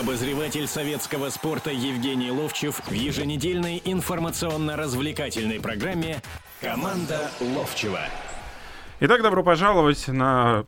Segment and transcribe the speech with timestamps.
[0.00, 6.20] Обозреватель советского спорта Евгений Ловчев в еженедельной информационно-развлекательной программе
[6.60, 8.00] «Команда Ловчева».
[8.98, 10.66] Итак, добро пожаловать на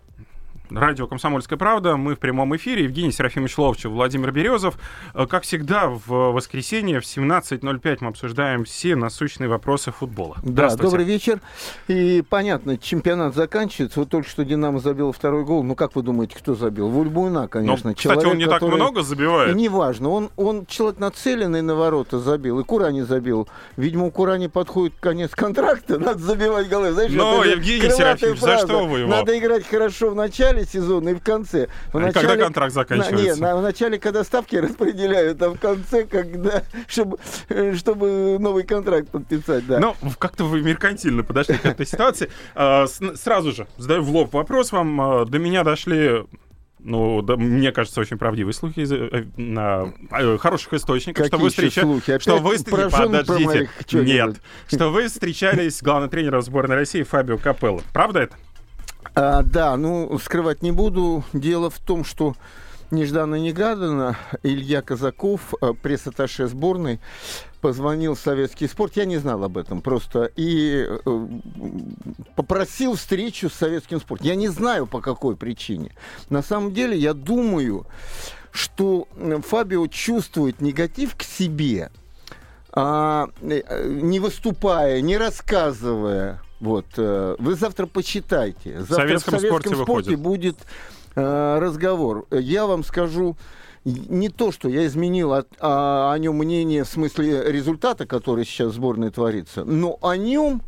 [0.71, 1.97] Радио «Комсомольская правда».
[1.97, 2.85] Мы в прямом эфире.
[2.85, 4.79] Евгений Серафимович Ловчев, Владимир Березов.
[5.15, 10.37] Э, как всегда, в воскресенье в 17.05 мы обсуждаем все насущные вопросы футбола.
[10.43, 11.41] Да, добрый вечер.
[11.87, 14.01] И понятно, чемпионат заканчивается.
[14.01, 15.63] Вот только что «Динамо» забил второй гол.
[15.63, 16.89] Ну, как вы думаете, кто забил?
[16.89, 17.73] Вульбуна, конечно.
[17.73, 18.71] Но, кстати, человек, он не который...
[18.71, 19.55] так много забивает.
[19.55, 20.09] Неважно.
[20.11, 22.59] Он, он человек нацеленный на ворота забил.
[22.59, 23.49] И Курани забил.
[23.77, 25.99] Видимо, у Курани подходит конец контракта.
[26.01, 26.91] Надо забивать голы.
[26.93, 29.11] Знаешь, Но, Евгений Серафимович, за что вы его?
[29.11, 31.69] Надо играть хорошо в начале начале сезона и в конце.
[31.93, 33.17] В а начале, когда контракт заканчивается?
[33.17, 37.19] На, нет, на, в начале, когда ставки распределяют, а в конце, когда, чтобы,
[37.77, 39.79] чтобы новый контракт подписать, да.
[39.79, 42.31] Ну, как-то вы меркантильно подошли к этой ситуации.
[42.55, 45.01] А, сразу же задаю в лоб вопрос вам.
[45.01, 46.25] А, до меня дошли
[46.79, 51.43] ну, да, мне кажется, очень правдивые слухи из, э, на э, хороших источниках, Какие что
[51.43, 52.23] вы встречались...
[52.23, 54.37] Что вы Подождите, нет.
[54.69, 57.83] Что вы встречались с главным тренером сборной России Фабио Капелло.
[57.93, 58.37] Правда это?
[59.15, 61.25] А, да, ну, скрывать не буду.
[61.33, 62.35] Дело в том, что
[62.91, 67.01] нежданно-негаданно Илья Казаков, э, пресс-атташе сборной,
[67.61, 71.29] позвонил в советский спорт, я не знал об этом просто, и э,
[72.37, 74.27] попросил встречу с советским спортом.
[74.27, 75.93] Я не знаю, по какой причине.
[76.31, 77.87] На самом деле, я думаю,
[78.53, 79.09] что
[79.49, 81.91] Фабио чувствует негатив к себе,
[82.73, 86.87] а, э, не выступая, не рассказывая вот.
[86.97, 88.81] Э, вы завтра почитайте.
[88.81, 90.57] Завтра в советском, в советском спорте, спорте будет
[91.15, 92.27] э, разговор.
[92.31, 93.37] Я вам скажу
[93.87, 98.75] не то, что я изменил а, о нем мнение в смысле результата, который сейчас в
[98.75, 100.61] сборной творится, но о нем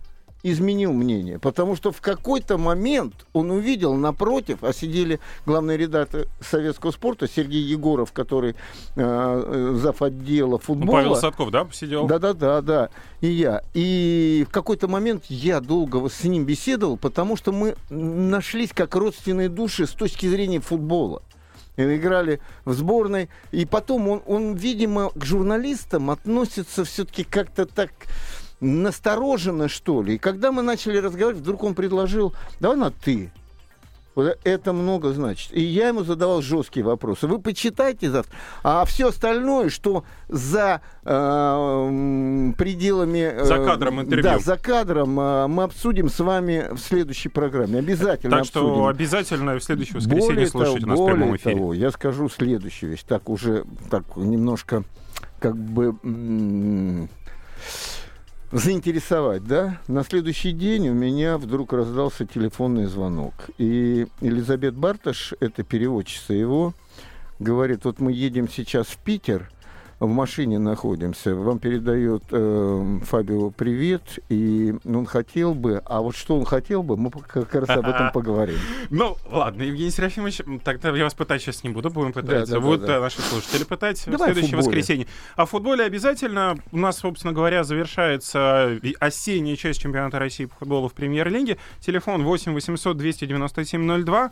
[0.43, 6.93] изменил мнение, потому что в какой-то момент он увидел напротив, а сидели главный редактор советского
[6.93, 8.55] спорта Сергей Егоров, который
[8.97, 10.03] э, зав.
[10.03, 10.87] отдела футбола.
[10.87, 12.07] Ну, Павел Садков, да, сидел?
[12.07, 13.63] Да-да-да, да, и я.
[13.75, 19.49] И в какой-то момент я долго с ним беседовал, потому что мы нашлись как родственные
[19.49, 21.23] души с точки зрения футбола
[21.79, 23.29] играли в сборной.
[23.53, 27.91] И потом он, он видимо, к журналистам относится все-таки как-то так
[28.61, 30.15] настороженно, что ли.
[30.15, 33.31] И когда мы начали разговаривать, вдруг он предложил, давай на «ты».
[34.43, 35.51] Это много значит.
[35.53, 37.27] И я ему задавал жесткие вопросы.
[37.27, 38.37] Вы почитайте завтра.
[38.65, 43.19] А все остальное, что за э, пределами...
[43.19, 44.25] Э, за кадром интервью.
[44.25, 47.79] Да, за кадром э, мы обсудим с вами в следующей программе.
[47.79, 48.87] Обязательно Так что обсудим.
[48.87, 51.55] обязательно в следующее воскресенье более слушайте того, нас в прямом эфире.
[51.55, 53.05] Того, я скажу следующую вещь.
[53.07, 54.83] Так уже так немножко
[55.39, 55.95] как бы
[58.53, 59.81] заинтересовать, да?
[59.89, 63.35] На следующий день у меня вдруг раздался телефонный звонок.
[63.59, 66.73] И Елизабет Барташ, это переводчица его,
[67.39, 69.51] говорит, вот мы едем сейчас в Питер–
[70.01, 71.35] в машине находимся.
[71.35, 76.97] Вам передает э, Фабио привет, и он хотел бы, а вот что он хотел бы,
[76.97, 78.59] мы как раз об этом поговорим.
[78.91, 82.55] Ну, ладно, Евгений Серафимович, тогда я вас пытать сейчас не буду, будем пытаться.
[82.55, 85.07] Да, да, вот да, наши слушатели пытать в следующее воскресенье.
[85.37, 90.93] В футболе обязательно, у нас, собственно говоря, завершается осенняя часть чемпионата России по футболу в
[90.93, 91.59] премьер-лиге.
[91.81, 94.31] Телефон 8 800 297 02.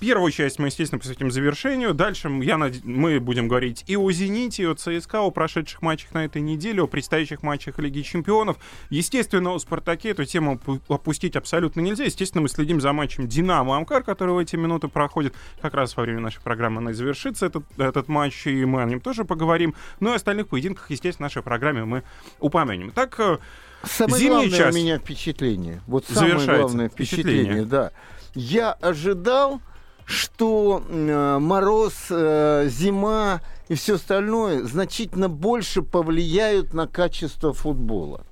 [0.00, 1.92] Первую часть мы, естественно, посвятим завершению.
[1.92, 6.42] Дальше я, мы будем говорить и о «Зените», от ЦСКА, о прошедших матчах на этой
[6.42, 8.56] неделе, о предстоящих матчах Лиги Чемпионов.
[8.90, 12.04] Естественно, о «Спартаке» эту тему опустить абсолютно нельзя.
[12.04, 15.34] Естественно, мы следим за матчем «Динамо-Амкар», который в эти минуты проходит.
[15.60, 18.86] Как раз во время нашей программы она и завершится, этот, этот матч, и мы о
[18.86, 19.74] нем тоже поговорим.
[20.00, 22.02] Ну и остальных поединках, естественно, в нашей программе мы
[22.40, 22.90] упомянем.
[22.90, 23.38] Так, э,
[23.84, 25.80] Самое Зимний главное час у меня впечатление.
[25.86, 27.90] Вот самое главное впечатление, впечатление, да.
[28.34, 29.60] Я ожидал,
[30.04, 33.40] что э, мороз, э, зима
[33.72, 38.26] и все остальное значительно больше повлияют на качество футбола.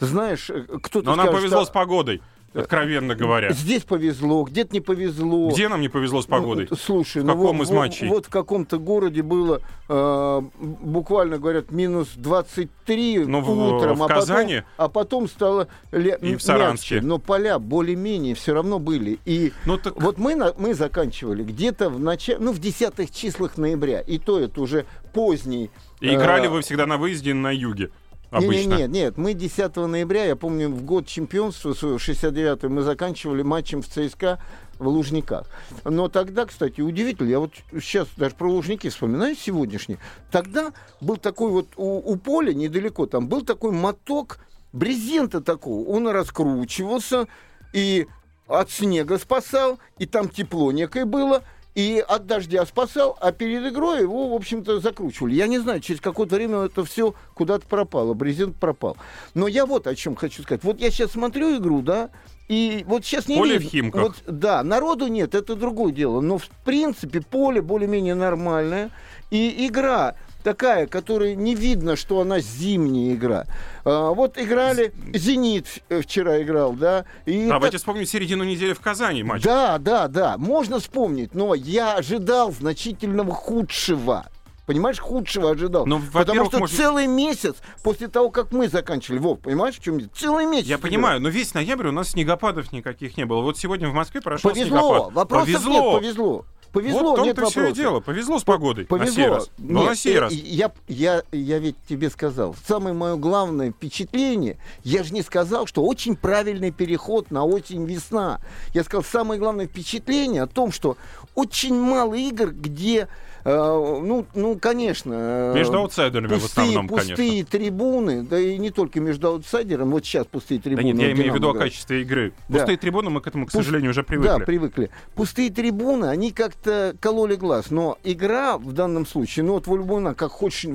[0.00, 1.66] Знаешь, э, кто-то Но нам повезло что...
[1.66, 2.22] с погодой
[2.54, 3.52] откровенно говоря.
[3.52, 5.50] Здесь повезло, где-то не повезло.
[5.50, 6.66] Где нам не повезло с погодой?
[6.70, 8.08] Ну, слушай, в ну, каком вот, из матчей?
[8.08, 14.02] Вот, вот в каком-то городе было, э, буквально говорят, минус 23 ну, утром, в, в
[14.04, 14.56] а, Казани?
[14.56, 16.96] потом, а потом стало ле- и в Саранске.
[16.96, 17.06] Мягче.
[17.06, 19.18] Но поля более-менее все равно были.
[19.24, 20.00] И ну, так...
[20.00, 24.38] вот мы, на, мы заканчивали где-то в начале, ну в десятых числах ноября, и то
[24.38, 25.70] это уже поздний.
[26.00, 27.90] И играли э, вы всегда на выезде на юге?
[28.30, 28.70] Обычно.
[28.70, 33.80] Нет, нет, нет, мы 10 ноября, я помню, в год чемпионства 69 мы заканчивали матчем
[33.80, 34.38] в ЦСКА
[34.78, 35.46] в Лужниках.
[35.84, 39.98] Но тогда, кстати, удивительно, я вот сейчас даже про Лужники вспоминаю сегодняшний,
[40.30, 44.38] тогда был такой вот у, у поля недалеко, там был такой моток
[44.72, 47.26] брезента такого, он раскручивался
[47.72, 48.06] и
[48.46, 51.42] от снега спасал, и там тепло некое было,
[51.78, 55.36] и от дождя спасал, а перед игрой его, в общем-то, закручивали.
[55.36, 58.96] Я не знаю, через какое-то время это все куда-то пропало, брезент пропал.
[59.34, 60.64] Но я вот о чем хочу сказать.
[60.64, 62.10] Вот я сейчас смотрю игру, да,
[62.48, 63.68] и вот сейчас не поле видно.
[63.68, 64.02] в Химках.
[64.02, 66.20] Вот, да, народу нет, это другое дело.
[66.20, 68.90] Но в принципе поле более-менее нормальное.
[69.30, 73.46] И игра такая, которая не видно, что она зимняя игра.
[73.84, 77.04] А, вот играли, «Зенит» вчера играл, да.
[77.26, 77.80] И давайте так...
[77.80, 79.42] вспомним середину недели в Казани матч.
[79.42, 84.26] Да, да, да, можно вспомнить, но я ожидал значительного худшего.
[84.68, 85.86] Понимаешь, худшего ожидал.
[85.86, 86.76] Но, ну, Потому что может...
[86.76, 90.66] целый месяц после того, как мы заканчивали, Вов, понимаешь, в чем Целый месяц.
[90.66, 93.40] Я понимаю, но весь ноябрь у нас снегопадов никаких не было.
[93.40, 95.14] Вот сегодня в Москве прошел повезло, снегопад.
[95.14, 95.72] Вопросов повезло.
[95.72, 96.44] нет, повезло.
[96.72, 97.64] Повезло, вот нет вопросов.
[97.64, 98.00] все дело.
[98.00, 98.84] Повезло с погодой.
[98.84, 99.06] Повезло.
[99.08, 99.50] На сей раз.
[99.58, 100.32] Нет, на сей раз.
[100.32, 105.84] Я, я, я ведь тебе сказал, самое мое главное впечатление, я же не сказал, что
[105.84, 108.40] очень правильный переход на осень-весна.
[108.74, 110.96] Я сказал, самое главное впечатление о том, что
[111.34, 113.08] очень мало игр, где
[113.44, 115.14] ну, ну, конечно.
[115.14, 117.50] Э, между аутсайдерами пустые, в основном, пустые конечно.
[117.50, 119.92] трибуны, да и не только между аутсайдерами.
[119.92, 120.82] Вот сейчас пустые трибуны.
[120.82, 122.32] Да нет, я имею в виду о качестве игры.
[122.48, 122.58] Да.
[122.58, 123.64] Пустые трибуны, мы к этому, к Пуст...
[123.64, 124.28] сожалению, уже привыкли.
[124.28, 124.90] Да, привыкли.
[125.14, 127.70] Пустые трибуны, они как-то кололи глаз.
[127.70, 130.66] Но игра в данном случае, ну вот Вольбуна, как хочешь,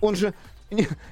[0.00, 0.34] он же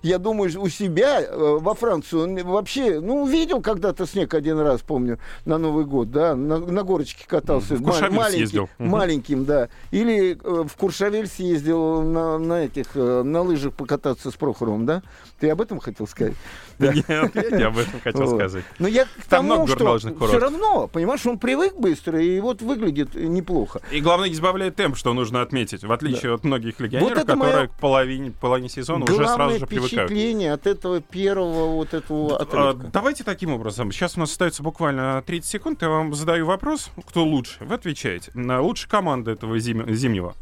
[0.02, 4.80] я думаю, у себя э, во Францию он вообще, ну, видел когда-то снег один раз,
[4.82, 7.74] помню, на Новый год, да, на, на горочке катался.
[7.74, 8.68] В Куршавель маленький, съездил.
[8.78, 9.68] Маленьким, да.
[9.90, 15.02] Или э, в Куршавель съездил на, на этих, э, на лыжах покататься с Прохоровым, да?
[15.40, 16.34] Ты об этом хотел сказать?
[16.78, 18.64] Нет, я об этом хотел сказать.
[18.78, 23.80] Но я к тому, что все равно, понимаешь, он привык быстро и вот выглядит неплохо.
[23.90, 28.68] И главное, избавляет темп, что нужно отметить, в отличие от многих легионеров, которые к половине
[28.68, 30.10] сезона уже сразу же привыкают.
[30.10, 32.90] впечатление от этого первого вот этого а, отрывка.
[32.92, 33.92] Давайте таким образом.
[33.92, 35.82] Сейчас у нас остается буквально 30 секунд.
[35.82, 37.64] Я вам задаю вопрос, кто лучше.
[37.64, 38.32] Вы отвечаете.
[38.34, 40.34] Лучшая команда этого зимнего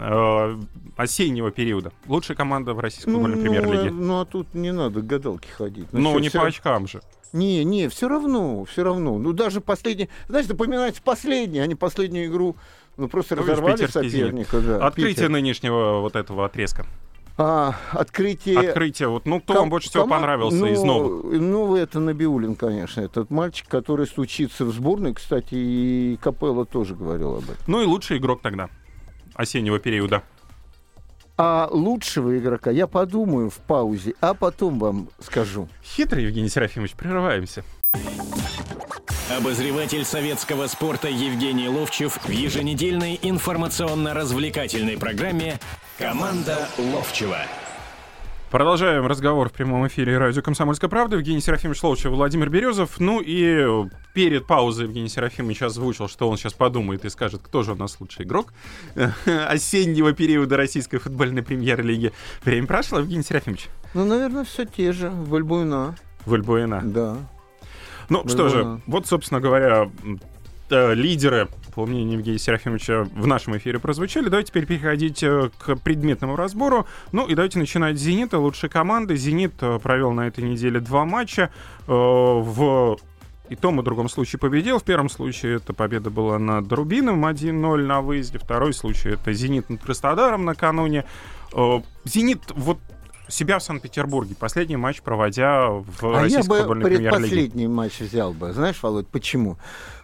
[0.00, 0.58] э,
[0.96, 1.92] осеннего периода.
[2.06, 3.90] Лучшая команда в российской ну, футбольной премьер-лиге.
[3.90, 5.88] Ну, ну, а тут не надо гадалки ходить.
[5.92, 6.40] Ну, ну не все...
[6.40, 7.00] по очкам же.
[7.32, 9.18] Не, не, все равно, все равно.
[9.18, 12.56] Ну, даже последний, знаешь, напоминается последний, а не последнюю игру.
[12.96, 14.60] Ну, просто ну, разорвали соперника.
[14.60, 15.28] Да, Открытие Питер.
[15.28, 16.86] нынешнего вот этого отрезка.
[17.42, 18.58] А, открытие...
[18.58, 19.08] Открытие.
[19.08, 19.62] Вот, ну, кто Ком...
[19.62, 20.10] вам больше всего Ком...
[20.10, 21.40] понравился ну, из новых?
[21.40, 23.00] Ну, это Набиулин, конечно.
[23.00, 25.14] Этот мальчик, который стучится в сборной.
[25.14, 27.56] Кстати, и Капелла тоже говорил об этом.
[27.66, 28.68] Ну и лучший игрок тогда
[29.34, 30.22] осеннего периода.
[31.38, 35.66] А лучшего игрока я подумаю в паузе, а потом вам скажу.
[35.82, 37.64] Хитрый, Евгений Серафимович, прерываемся.
[39.34, 45.58] Обозреватель советского спорта Евгений Ловчев в еженедельной информационно-развлекательной программе
[46.00, 47.36] «Команда Ловчева».
[48.50, 51.16] Продолжаем разговор в прямом эфире радио «Комсомольская правда».
[51.16, 52.98] Евгений Серафимович Ловчев, Владимир Березов.
[52.98, 57.72] Ну и перед паузой Евгений Серафимович озвучил, что он сейчас подумает и скажет, кто же
[57.72, 58.54] у нас лучший игрок
[59.26, 62.12] осеннего периода российской футбольной премьер-лиги.
[62.44, 63.68] Время прошло, Евгений Серафимович?
[63.92, 65.10] Ну, наверное, все те же.
[65.10, 65.96] Вальбуина.
[66.24, 66.80] Вальбуина.
[66.82, 67.18] Да.
[68.08, 69.90] Ну что же, вот, собственно говоря,
[70.70, 74.28] э, лидеры, по мнению Евгения Серафимовича, в нашем эфире прозвучали.
[74.28, 76.86] Давайте теперь переходить э, к предметному разбору.
[77.12, 79.16] Ну и давайте начинать с «Зенита», лучшей команды.
[79.16, 81.50] «Зенит» э, провел на этой неделе два матча.
[81.86, 82.98] В
[83.48, 84.78] и том и другом случае победил.
[84.78, 87.52] В первом случае эта победа была над Рубином 1-0
[87.84, 88.38] на выезде.
[88.38, 91.04] Второй случай это «Зенит» над Краснодаром накануне.
[92.04, 92.78] «Зенит» вот
[93.30, 98.52] себя в Санкт-Петербурге, последний матч проводя в а российской я бы предпоследний матч взял бы.
[98.52, 99.56] Знаешь, Володь, почему?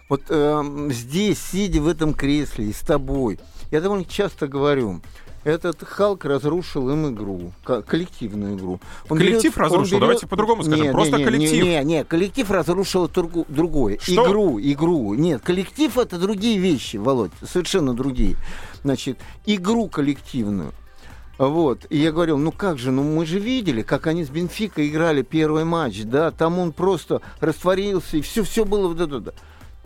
[0.09, 3.39] Вот э, здесь, сидя в этом кресле и с тобой,
[3.71, 5.01] я довольно часто говорю,
[5.43, 8.79] этот Халк разрушил им игру, коллективную игру.
[9.09, 10.01] Он коллектив берет, разрушил, берет...
[10.01, 11.63] давайте по-другому скажем, не, просто не, коллектив.
[11.63, 13.97] Не, не, коллектив разрушил тургу, другое.
[14.01, 14.25] Что?
[14.25, 15.13] Игру, игру.
[15.13, 18.35] Нет, коллектив это другие вещи, Володь, совершенно другие.
[18.83, 20.73] Значит, игру коллективную.
[21.37, 21.85] Вот.
[21.89, 25.21] И я говорил, ну как же, ну мы же видели, как они с Бенфика играли
[25.21, 29.33] первый матч, да, там он просто растворился, и все, все было вот это.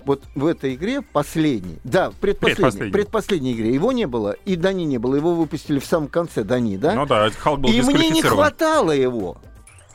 [0.06, 2.92] Вот в этой игре последней, да, предпоследней, предпоследней.
[2.92, 6.78] предпоследней игре его не было, и Дани не было, его выпустили в самом конце Дани,
[6.78, 6.94] да?
[6.94, 9.38] Ну да, Халк был И мне не хватало его.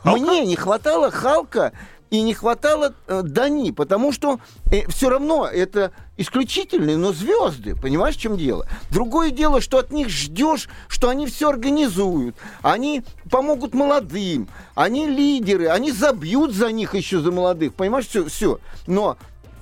[0.03, 0.21] Халка?
[0.21, 1.73] Мне не хватало Халка
[2.11, 4.39] и не хватало э, Дани, потому что
[4.71, 8.67] э, все равно это исключительные, но звезды, понимаешь, в чем дело?
[8.91, 15.67] Другое дело, что от них ждешь, что они все организуют, они помогут молодым, они лидеры,
[15.69, 18.61] они забьют за них еще за молодых, понимаешь, все, все.
[18.87, 19.17] Но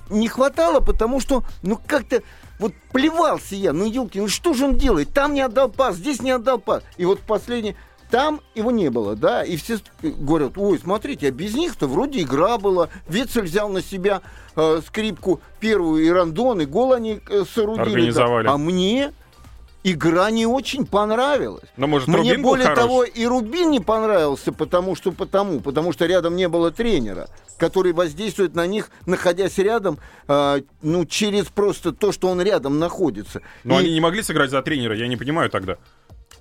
[0.09, 2.21] не хватало, потому что, ну как-то
[2.59, 5.11] вот плевался я, ну елки, ну что же он делает?
[5.13, 6.83] Там не отдал пас, здесь не отдал пас.
[6.97, 7.75] И вот последний
[8.11, 12.57] Там его не было, да, и все говорят, ой, смотрите, а без них-то вроде игра
[12.57, 14.21] была, Вецель взял на себя
[14.55, 17.89] э, скрипку первую и рандон, и гол они э, соорудили.
[17.89, 18.45] Организовали.
[18.45, 18.53] Да.
[18.53, 19.11] А мне
[19.85, 21.69] игра не очень понравилась.
[21.77, 25.93] Но, может, Мне Рубин более был того, и Рубин не понравился, потому что потому, потому
[25.93, 31.93] что рядом не было тренера, который воздействует на них, находясь рядом, э, ну, через просто
[31.93, 33.41] то, что он рядом находится.
[33.63, 35.77] Но И они не могли сыграть за тренера, я не понимаю тогда.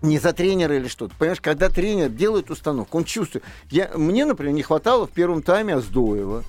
[0.01, 1.15] не за тренера или что-то.
[1.19, 3.45] Понимаешь, когда тренер делает установку, он чувствует.
[3.71, 6.45] Я, мне, например, не хватало в первом тайме Аздоева.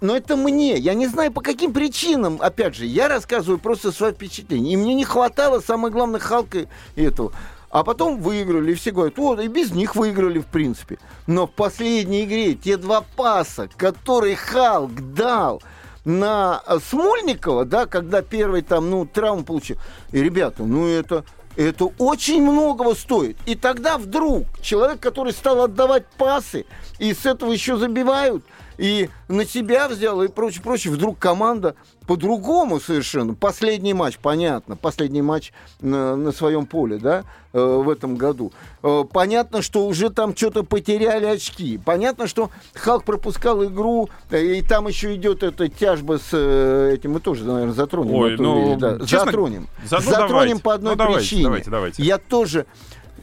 [0.00, 0.76] Но это мне.
[0.76, 2.38] Я не знаю, по каким причинам.
[2.40, 4.72] Опять же, я рассказываю просто свои впечатления.
[4.72, 6.66] И мне не хватало, самое главное, Халка
[6.96, 7.32] этого.
[7.70, 10.98] А потом выиграли, и все говорят, вот, и без них выиграли, в принципе.
[11.26, 15.60] Но в последней игре те два паса, которые Халк дал
[16.04, 19.76] на э, Смольникова, да, когда первый там, ну, травму получил.
[20.12, 21.24] И, ребята, ну, это,
[21.56, 23.38] это очень многого стоит.
[23.44, 26.66] И тогда вдруг человек, который стал отдавать пасы,
[27.00, 28.44] и с этого еще забивают,
[28.78, 31.74] и на себя взял, и прочее, прочее, вдруг команда
[32.06, 33.34] по-другому совершенно.
[33.34, 38.52] Последний матч, понятно, последний матч на, на своем поле, да, э, в этом году.
[38.82, 41.78] Э, понятно, что уже там что-то потеряли очки.
[41.78, 47.12] Понятно, что Халк пропускал игру, э, и там еще идет эта тяжба с э, этим,
[47.12, 48.14] мы тоже, наверное, затронем.
[48.14, 48.98] Ой, ну, вещь, да.
[49.00, 49.68] честно, затронем.
[49.84, 50.62] за- ну, затронем давайте.
[50.62, 51.42] по одной Ну, давайте, причине.
[51.44, 52.02] давайте, давайте.
[52.02, 52.66] Я тоже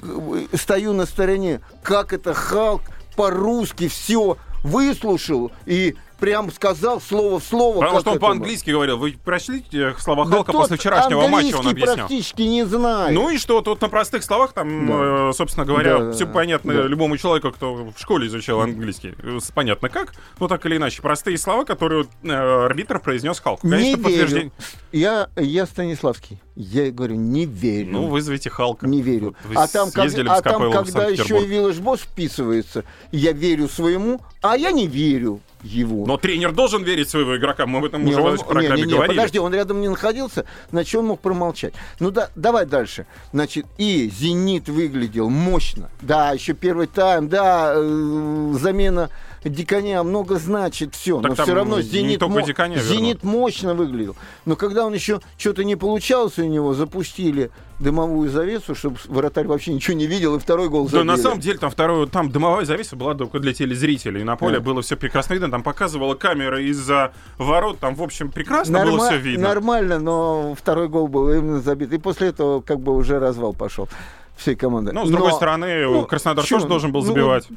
[0.02, 2.82] э, стою на стороне, как это Халк
[3.16, 7.80] по-русски все выслушал и прям сказал слово в слово.
[7.82, 8.96] Потому что он по-английски говорил.
[8.98, 11.96] Вы прочли э, слова Да Халка после вчерашнего матча, он объяснял.
[11.96, 13.16] практически не знает.
[13.16, 15.30] Ну и что, тут на простых словах, там, Да.
[15.30, 16.82] э, собственно говоря, Да, все да, понятно да.
[16.84, 19.16] любому человеку, кто в школе изучал английский.
[19.24, 21.02] Э, Понятно как, но так или иначе.
[21.02, 23.64] Простые слова, которые э, арбитр произнес Халк.
[23.64, 24.04] не верю.
[24.04, 24.52] подтверждение.
[24.92, 26.40] Я, я Станиславский.
[26.56, 27.92] Я говорю, не верю.
[27.92, 28.86] Ну, вызовите Халка.
[28.86, 29.36] Не верю.
[29.46, 31.46] Вы а там, как- а там когда еще и.
[31.46, 36.06] Виллаж Босс вписывается, я верю своему, а я не верю его.
[36.06, 37.66] Но тренер должен верить своего игрока.
[37.66, 39.18] Мы об этом Не, уже он- в программе не, не, не, говорили.
[39.18, 41.74] подожди, он рядом не находился, значит, он мог промолчать.
[42.00, 43.06] Ну да, давай дальше.
[43.32, 45.90] Значит, и «Зенит» выглядел мощно.
[46.02, 49.10] Да, еще первый тайм, да, э, замена
[49.44, 51.20] Диконя много значит, все.
[51.22, 54.16] Так Но все равно «Зенит», мо- Диконя «Зенит» мощно выглядел.
[54.46, 59.74] Но когда он еще что-то не получалось у него, запустили дымовую завесу, чтобы вратарь вообще
[59.74, 61.24] ничего не видел, и второй гол Да, на забили.
[61.24, 64.24] самом деле, там второй, там дымовая завеса была только для телезрителей.
[64.24, 64.64] На поле Да.
[64.64, 65.50] было все прекрасно видно.
[65.50, 67.80] Там показывала камера из-за ворот.
[67.80, 69.48] Там, в общем, прекрасно было Норма- все видно.
[69.48, 71.92] Нормально, но второй гол был именно забит.
[71.94, 73.90] И после этого как бы уже развал пошел
[74.38, 74.92] всей команды.
[74.92, 77.48] Ну, с другой Но, стороны, ну, Краснодар чё, тоже должен был ну, забивать.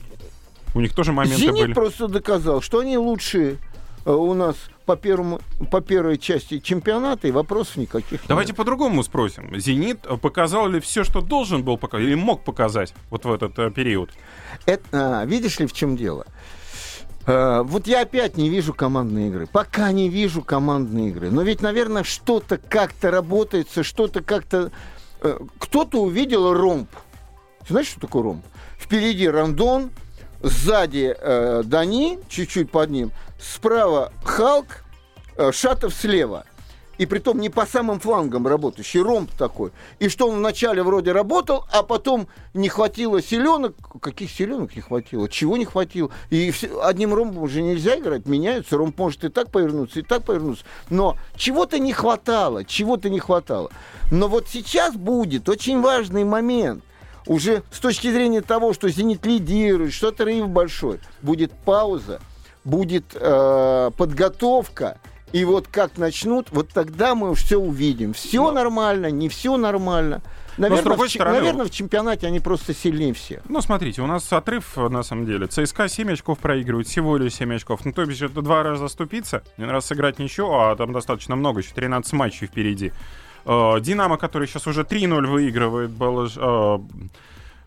[0.74, 1.72] У них тоже моменты «Зенит» были.
[1.72, 3.58] просто доказал, что они лучшие
[4.04, 5.40] э, у нас по, первому,
[5.70, 8.56] по первой части чемпионата, и вопросов никаких Давайте нет.
[8.56, 9.56] по-другому спросим.
[9.58, 13.70] «Зенит» показал ли все, что должен был показать, или мог показать вот в этот э,
[13.70, 14.10] период?
[14.66, 14.84] Это,
[15.20, 16.26] а, видишь ли, в чем дело?
[17.26, 19.46] Э, вот я опять не вижу командной игры.
[19.46, 21.30] Пока не вижу командной игры.
[21.30, 24.70] Но ведь, наверное, что-то как-то работается, что-то как-то...
[25.22, 26.90] э, кто-то увидел ромб.
[27.68, 28.44] Знаешь, что такое ромб?
[28.78, 29.90] Впереди Рандон,
[30.44, 33.10] сзади э, Дани, чуть-чуть под ним,
[33.40, 34.66] справа Халк,
[35.36, 36.44] э, Шатов слева.
[36.96, 39.72] И притом не по самым флангам работающий, ромб такой.
[39.98, 43.74] И что он вначале вроде работал, а потом не хватило селенок.
[44.00, 45.28] Каких селенок не хватило?
[45.28, 46.12] Чего не хватило?
[46.30, 48.76] И все- одним ромбом уже нельзя играть, меняются.
[48.76, 50.64] Ромб может и так повернуться, и так повернуться.
[50.88, 53.70] Но чего-то не хватало, чего-то не хватало.
[54.12, 56.84] Но вот сейчас будет очень важный момент.
[57.26, 62.20] Уже с точки зрения того, что «Зенит» лидирует, что отрыв большой, будет пауза,
[62.64, 64.98] будет э, подготовка,
[65.32, 68.12] и вот как начнут, вот тогда мы все увидим.
[68.12, 70.22] Все нормально, не все нормально.
[70.56, 73.42] Наверное, другой в, стороны, наверное, в чемпионате они просто сильнее всех.
[73.48, 75.48] Ну, смотрите, у нас отрыв, на самом деле.
[75.48, 77.84] ЦСКА 7 очков проигрывает, всего лишь 7 очков.
[77.84, 81.62] Ну, то бишь, это два раза ступиться, один раз сыграть ничего, а там достаточно много,
[81.62, 82.92] еще 13 матчей впереди.
[83.46, 86.78] Э, Динамо, который сейчас уже 3-0 выигрывает, был, э,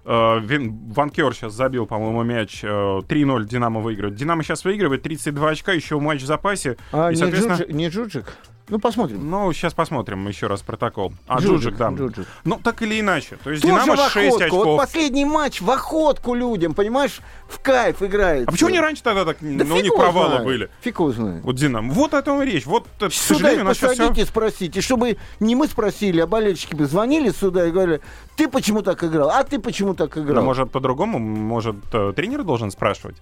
[0.06, 2.62] э, Ванкер сейчас забил, по-моему, мяч.
[2.64, 4.16] э, 3-0 Динамо выигрывает.
[4.18, 6.78] Динамо сейчас выигрывает, 32 очка, еще матч в запасе.
[6.92, 8.26] А И, не, соответственно- Джуджик, не Джуджик?
[8.70, 9.30] Ну, посмотрим.
[9.30, 11.14] Ну, сейчас посмотрим еще раз протокол.
[11.26, 11.90] А, Джуджик, Джуджик, да.
[11.90, 12.28] Джуджик.
[12.44, 13.38] Ну, так или иначе.
[13.42, 14.56] То есть Тоже Динамо в 6 охотку.
[14.56, 14.78] Вот очков.
[14.78, 18.48] последний матч в охотку людям, понимаешь, в кайф играет.
[18.50, 20.46] А почему не раньше тогда так, Да ну, у них провалы знает.
[20.46, 20.70] были?
[20.82, 21.44] Фиг его знает.
[21.44, 21.94] Вот Динамо.
[21.94, 22.66] Вот о том и речь.
[22.66, 23.88] Вот, э, к Сюда их сейчас все...
[23.88, 28.02] посадите, спросите, чтобы не мы спросили, а болельщики бы звонили сюда и говорили,
[28.36, 30.44] ты почему так играл, а ты почему так играл?
[30.44, 31.20] может, по-другому?
[31.20, 33.16] Может, э, тренер должен спрашивать?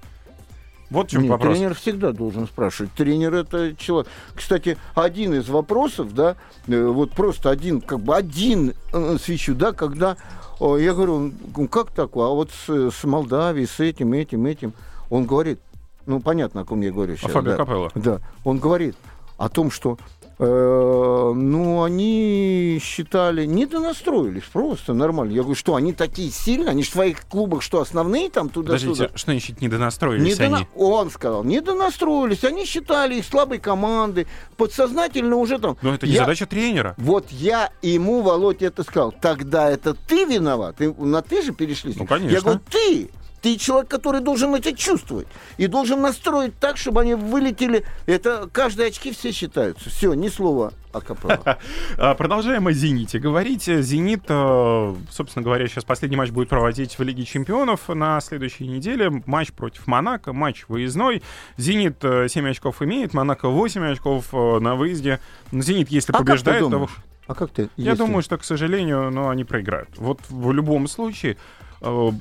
[0.89, 1.57] Вот в чем Нет, вопрос.
[1.57, 2.91] Тренер всегда должен спрашивать.
[2.93, 4.07] Тренер это человек.
[4.35, 6.35] Кстати, один из вопросов, да,
[6.67, 10.17] э, вот просто один, как бы один э, свечу, да, когда
[10.59, 14.73] я говорю, ну как так, а вот с, с Молдавией, с этим, этим, этим,
[15.09, 15.59] он говорит,
[16.05, 17.31] ну понятно, о ком я говорю сейчас.
[17.31, 17.91] О Фабио да, Капелло.
[17.95, 18.95] Да, он говорит
[19.37, 19.97] о том, что
[20.37, 25.31] ну, они считали, не донастроились, просто нормально.
[25.31, 28.73] Я говорю, что они такие сильные, они же в своих клубах, что основные там туда
[28.73, 30.67] Подождите, что значит не донастроились не они?
[30.75, 34.27] Он сказал, не донастроились, они считали их слабой команды,
[34.57, 35.77] подсознательно уже там...
[35.81, 36.21] Но это не я...
[36.21, 36.95] задача тренера.
[36.97, 41.93] Вот я ему, Володь, это сказал, тогда это ты виноват, ты, на ты же перешли.
[41.95, 42.33] Ну, конечно.
[42.33, 43.09] Я говорю, ты,
[43.45, 45.27] ты человек, который должен это чувствовать.
[45.57, 47.85] И должен настроить так, чтобы они вылетели.
[48.07, 49.87] Это каждые очки все считаются.
[49.91, 51.29] Все, ни слова о КПЛ.
[51.97, 53.65] А, продолжаем о «Зените» говорить.
[53.65, 59.21] «Зенит», э, собственно говоря, сейчас последний матч будет проводить в Лиге чемпионов на следующей неделе.
[59.27, 61.21] Матч против Монако, матч выездной.
[61.57, 65.19] «Зенит» 7 очков имеет, «Монако» 8 очков э, на выезде.
[65.51, 66.89] «Зенит», если а побеждает, то...
[67.27, 67.69] А как ты?
[67.77, 69.89] Я думаю, что, к сожалению, но они проиграют.
[69.97, 71.37] Вот в любом случае
[71.81, 72.11] э,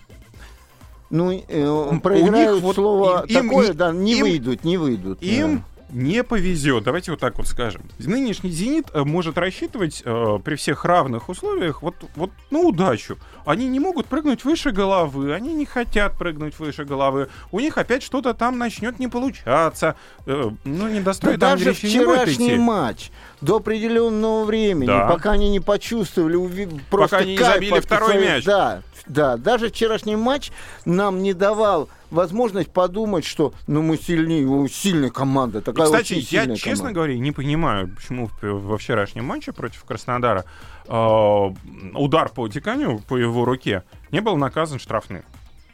[1.15, 5.23] ну, э, проиграют вот слово им, такое, им, да, не им, выйдут, не выйдут.
[5.23, 6.85] Им да не повезет.
[6.85, 7.83] Давайте вот так вот скажем.
[7.99, 13.17] Нынешний «Зенит» э, может рассчитывать э, при всех равных условиях вот, вот на удачу.
[13.47, 17.29] Они не могут прыгнуть выше головы, они не хотят прыгнуть выше головы.
[17.53, 19.95] У них опять что-то там начнет не получаться.
[20.27, 25.07] Э, ну, не достроить да даже вчерашний матч до определенного времени, да.
[25.07, 26.69] пока они не почувствовали, уви...
[26.91, 28.29] просто пока они не забили второй своей...
[28.29, 28.45] мяч.
[28.45, 30.51] Да, да, даже вчерашний матч
[30.85, 35.61] нам не давал возможность подумать, что ну мы сильнее, сильная команда.
[35.61, 36.93] Такая И, кстати, очень я, честно команда.
[36.93, 40.45] говоря, не понимаю, почему во вчерашнем матче против Краснодара
[40.87, 41.51] э,
[41.95, 45.25] удар по Диканю, по его руке, не был наказан штрафным.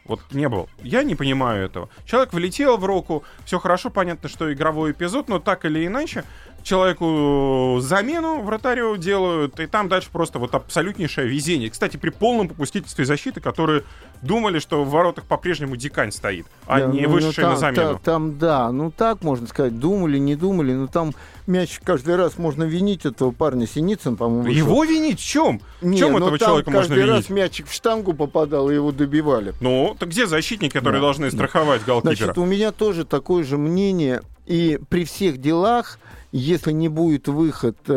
[0.03, 0.67] Вот не был.
[0.81, 1.89] Я не понимаю этого.
[2.05, 6.25] Человек влетел в руку, все хорошо, понятно, что игровой эпизод, но так или иначе,
[6.63, 11.69] человеку замену вратарю делают, и там дальше просто вот абсолютнейшее везение.
[11.69, 13.83] Кстати, при полном попустительстве защиты, которые
[14.21, 17.59] думали, что в воротах по-прежнему Дикань стоит, а да, не ну, вышедший ну, там, на
[17.59, 17.93] замену.
[17.93, 21.13] Та, там, да, ну так можно сказать, думали, не думали, но там
[21.47, 24.49] мяч каждый раз можно винить этого парня Синицын, по-моему.
[24.49, 24.93] Его вышел.
[24.93, 25.61] винить в чем?
[25.81, 27.07] Не, в чем ну, этого человека можно винить?
[27.07, 29.53] каждый раз мячик в штангу попадал, и его добивали.
[29.59, 31.07] Ну, так где защитники, которые да.
[31.07, 32.15] должны страховать голкипера?
[32.15, 35.99] Значит, у меня тоже такое же мнение, и при всех делах,
[36.31, 37.93] если не будет выход э,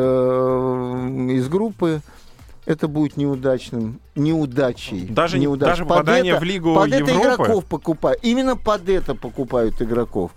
[1.30, 2.00] из группы,
[2.66, 5.06] это будет неудачным, неудачей.
[5.06, 5.68] Даже, неудач.
[5.68, 7.10] даже попадание под в Лигу Под Европы?
[7.12, 8.20] это игроков покупают.
[8.24, 10.32] Именно под это покупают игроков.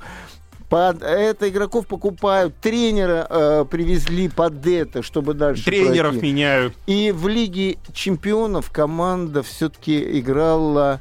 [0.70, 6.28] Под это игроков покупают, тренера э, привезли под это, чтобы дальше Тренеров пройти.
[6.28, 6.74] меняют.
[6.88, 11.00] И в Лиге чемпионов команда все-таки играла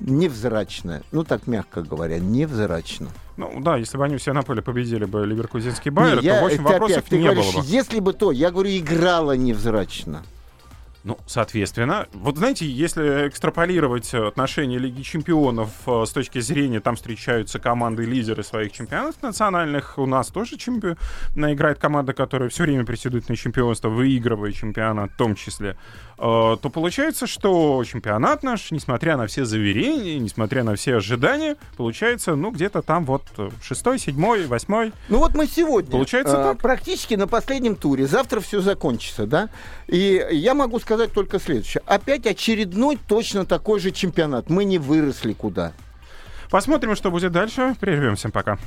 [0.00, 1.02] невзрачно.
[1.12, 3.08] Ну, так мягко говоря, невзрачно.
[3.36, 6.64] Ну да, если бы они все на поле победили бы Ливеркузинский Байер, то, в общем,
[6.64, 7.68] вопросов опять, не говоришь, было бы.
[7.68, 10.22] Если бы то, я говорю, играла невзрачно.
[11.04, 17.58] Ну, соответственно, вот знаете, если экстраполировать отношения Лиги Чемпионов э, с точки зрения, там встречаются
[17.58, 20.96] команды-лидеры своих чемпионатов национальных, у нас тоже чемпион,
[21.34, 25.76] играет команда, которая все время претендует на чемпионство, выигрывая чемпионат в том числе, э,
[26.18, 32.52] то получается, что чемпионат наш, несмотря на все заверения, несмотря на все ожидания, получается, ну,
[32.52, 33.24] где-то там вот
[33.60, 34.92] шестой, седьмой, восьмой.
[35.08, 36.58] Ну вот мы сегодня получается э, так?
[36.58, 39.48] практически на последнем туре, завтра все закончится, да?
[39.88, 41.82] И я могу сказать, сказать только следующее.
[41.86, 44.50] Опять очередной точно такой же чемпионат.
[44.50, 45.72] Мы не выросли куда.
[46.50, 47.74] Посмотрим, что будет дальше.
[47.80, 48.58] Прервемся пока.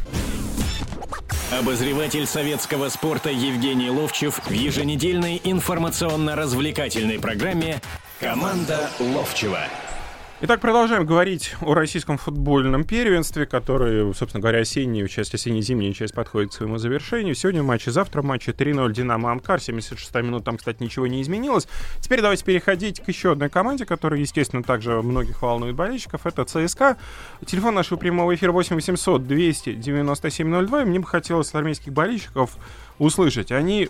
[1.52, 7.80] Обозреватель советского спорта Евгений Ловчев в еженедельной информационно-развлекательной программе
[8.20, 9.60] «Команда Ловчева».
[10.42, 16.52] Итак, продолжаем говорить о российском футбольном первенстве, который, собственно говоря, осеннюю часть, осенне-зимняя часть подходит
[16.52, 17.36] к своему завершению.
[17.36, 21.70] Сегодня матчи, завтра матчи 3-0 Динамо Амкар, 76 минут, там, кстати, ничего не изменилось.
[22.02, 26.98] Теперь давайте переходить к еще одной команде, которая, естественно, также многих волнует болельщиков, это ЦСКА.
[27.46, 32.58] Телефон нашего прямого эфира 8 800 297 02, и мне бы хотелось армейских болельщиков
[33.00, 33.54] услышать.
[33.54, 33.88] Они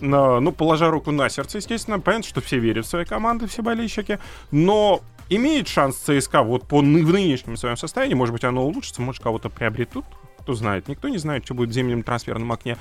[0.00, 4.18] ну, положа руку на сердце, естественно, понятно, что все верят в свои команды, все болельщики,
[4.50, 9.22] но имеет шанс ЦСКА вот по в нынешнем своем состоянии, может быть, оно улучшится, может,
[9.22, 10.04] кого-то приобретут,
[10.40, 10.88] кто знает.
[10.88, 12.76] Никто не знает, что будет в зимнем трансферном окне.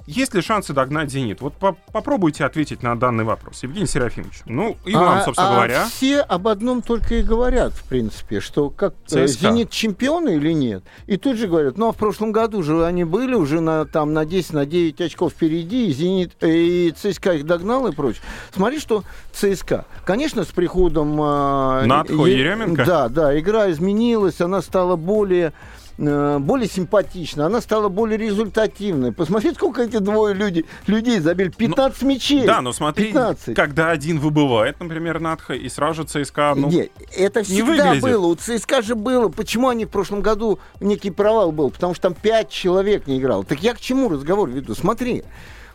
[0.00, 1.40] А, есть ли шансы догнать «Зенит»?
[1.40, 3.62] Вот по попробуйте ответить на данный вопрос.
[3.62, 4.42] Евгений Серафимович.
[4.46, 5.86] Ну, и вам, а, собственно а говоря.
[5.86, 9.50] все об одном только и говорят, в принципе, что как э, ЦСКА.
[9.50, 10.84] «Зенит» чемпионы или нет.
[11.06, 14.12] И тут же говорят, ну, а в прошлом году же они были уже на, там,
[14.12, 18.22] на 10, на 9 очков впереди, и, «Зенит», э, и ЦСКА их догнал и прочее.
[18.54, 19.86] Смотри, что ЦСКА.
[20.04, 21.20] Конечно, с приходом...
[21.20, 22.84] Э, Надхо е- Еременко?
[22.84, 25.52] Да, да, игра изменилась, она стала более
[26.00, 29.12] более симпатична, она стала более результативной.
[29.12, 31.50] Посмотрите, сколько эти двое люди, людей забили.
[31.50, 32.46] 15 ну, мячей.
[32.46, 33.54] Да, но смотри, 15.
[33.54, 38.26] когда один выбывает, например, Надха, и сразу же ЦСКА ну, Нет, это всегда не было.
[38.26, 39.28] У ЦСКА же было.
[39.28, 41.70] Почему они в прошлом году некий провал был?
[41.70, 43.44] Потому что там 5 человек не играл.
[43.44, 44.74] Так я к чему разговор веду?
[44.74, 45.24] Смотри,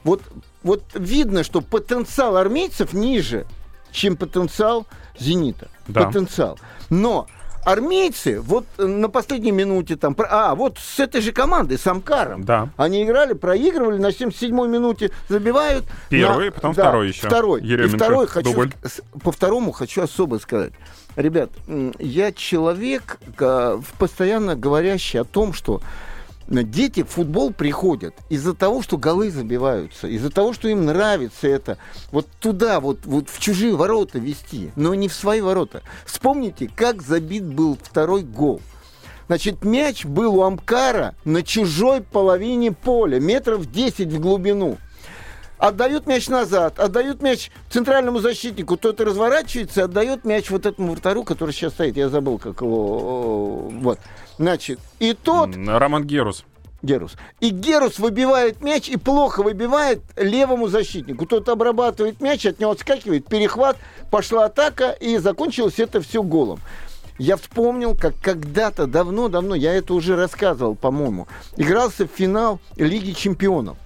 [0.03, 0.23] вот,
[0.63, 3.45] вот видно, что потенциал армейцев ниже,
[3.91, 4.87] чем потенциал
[5.19, 5.67] «Зенита».
[5.87, 6.05] Да.
[6.05, 6.57] Потенциал.
[6.89, 7.27] Но
[7.65, 10.15] армейцы вот на последней минуте там...
[10.29, 12.45] А, вот с этой же командой, с Амкаром.
[12.45, 12.69] Да.
[12.77, 15.85] Они играли, проигрывали, на 77-й минуте забивают.
[16.09, 16.51] Первый, на...
[16.51, 17.27] потом да, второй еще.
[17.27, 17.61] Второй.
[17.61, 17.95] Еременко.
[17.95, 18.51] И второй хочу...
[18.51, 18.71] Дубль.
[19.23, 20.73] По второму хочу особо сказать.
[21.15, 21.49] Ребят,
[21.97, 23.19] я человек,
[23.97, 25.81] постоянно говорящий о том, что
[26.47, 31.77] дети в футбол приходят из-за того, что голы забиваются, из-за того, что им нравится это.
[32.11, 35.81] Вот туда, вот, вот в чужие ворота вести, но не в свои ворота.
[36.05, 38.61] Вспомните, как забит был второй гол.
[39.27, 44.77] Значит, мяч был у Амкара на чужой половине поля, метров 10 в глубину.
[45.57, 51.51] Отдают мяч назад, отдают мяч центральному защитнику, тот разворачивается, отдает мяч вот этому вратарю, который
[51.51, 53.69] сейчас стоит, я забыл, как его...
[53.69, 53.99] Вот.
[54.37, 55.55] Значит, и тот...
[55.55, 56.43] Роман Герус.
[56.81, 57.13] Герус.
[57.39, 61.25] И Герус выбивает мяч и плохо выбивает левому защитнику.
[61.25, 63.77] Тот обрабатывает мяч, от него отскакивает, перехват,
[64.11, 66.59] пошла атака, и закончилось это все голом.
[67.17, 73.77] Я вспомнил, как когда-то давно-давно, я это уже рассказывал, по-моему, игрался в финал Лиги Чемпионов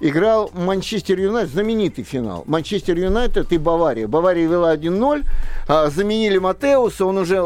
[0.00, 2.44] играл Манчестер Юнайтед, знаменитый финал.
[2.46, 4.06] Манчестер Юнайтед и Бавария.
[4.06, 5.24] Бавария вела 1-0,
[5.66, 7.36] а, заменили Матеуса, он уже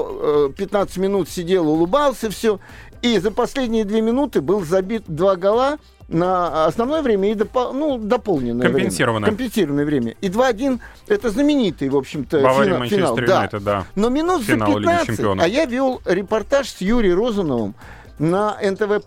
[0.56, 2.60] 15 э, минут сидел, улыбался, все.
[3.02, 7.98] И за последние две минуты был забит два гола на основное время и допол- ну,
[7.98, 9.30] дополненное Компенсированное.
[9.30, 9.38] время.
[9.38, 10.14] Компенсированное время.
[10.20, 13.16] И 2-1 это знаменитый, в общем-то, Бавария, финал.
[13.16, 13.48] финал.
[13.50, 13.60] Да.
[13.60, 13.86] да.
[13.94, 17.74] Но минут финал за 15, а я вел репортаж с Юрием Розановым
[18.18, 19.02] на НТВ+,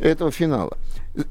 [0.00, 0.76] этого финала.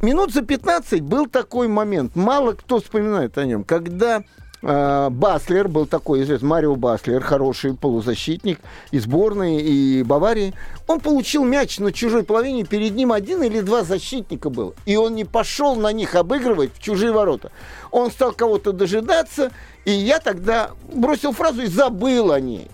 [0.02, 4.22] Минут за 15 был такой момент, мало кто вспоминает о нем, когда
[4.62, 8.60] э, Баслер был такой известный, Марио Баслер, хороший полузащитник
[8.92, 10.54] и сборной, и Баварии.
[10.86, 14.76] Он получил мяч на чужой половине, перед ним один или два защитника было.
[14.86, 17.52] И он не пошел на них обыгрывать в чужие ворота.
[17.90, 19.50] Он стал кого-то дожидаться,
[19.86, 22.70] и я тогда бросил фразу и забыл о ней.